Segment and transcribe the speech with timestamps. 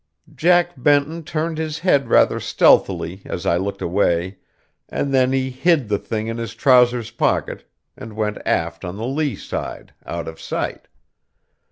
[0.33, 4.37] Jack Benton turned his head rather stealthily as I looked away,
[4.89, 9.05] and then he hid the thing in his trousers pocket, and went aft on the
[9.05, 10.87] lee side, out of sight.